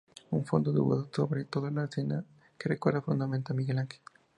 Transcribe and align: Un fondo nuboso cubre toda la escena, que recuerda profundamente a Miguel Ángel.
Un 0.31 0.43
fondo 0.47 0.71
nuboso 0.73 1.11
cubre 1.11 1.45
toda 1.45 1.69
la 1.69 1.83
escena, 1.83 2.25
que 2.57 2.67
recuerda 2.69 3.01
profundamente 3.01 3.53
a 3.53 3.55
Miguel 3.55 3.77
Ángel. 3.77 4.01